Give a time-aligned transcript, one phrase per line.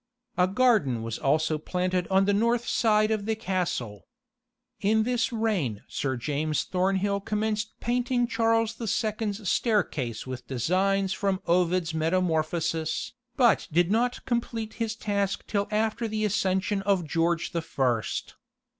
[0.35, 4.07] A garden was also planned on the north side of the castle.
[4.79, 11.39] In this reign Sir James Thornhill commenced painting Charles the Second's staircase with designs from
[11.45, 17.61] Ovid's Metamorphoses, but did not complete his task till after the accession of George the
[17.61, 18.33] First.